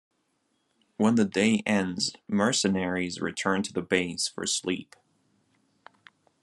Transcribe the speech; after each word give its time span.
When 0.97 1.13
the 1.13 1.25
day 1.25 1.61
ends 1.63 2.15
mercenaries 2.27 3.21
return 3.21 3.61
to 3.61 3.71
the 3.71 3.83
base 3.83 4.27
for 4.27 4.47
sleep. 4.47 4.95